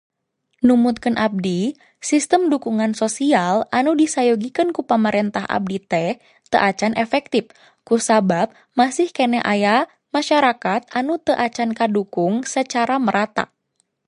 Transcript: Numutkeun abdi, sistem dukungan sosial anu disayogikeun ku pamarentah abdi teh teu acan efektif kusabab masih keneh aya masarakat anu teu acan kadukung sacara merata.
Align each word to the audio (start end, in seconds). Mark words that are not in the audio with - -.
Numutkeun 0.67 1.13
abdi, 1.25 1.59
sistem 2.09 2.41
dukungan 2.53 2.93
sosial 3.01 3.55
anu 3.79 3.91
disayogikeun 4.01 4.69
ku 4.75 4.81
pamarentah 4.91 5.45
abdi 5.57 5.77
teh 5.91 6.11
teu 6.51 6.59
acan 6.69 6.93
efektif 7.05 7.43
kusabab 7.87 8.47
masih 8.79 9.07
keneh 9.15 9.43
aya 9.53 9.75
masarakat 10.15 10.81
anu 10.99 11.13
teu 11.25 11.35
acan 11.45 11.69
kadukung 11.79 12.33
sacara 12.53 12.95
merata. 13.05 13.43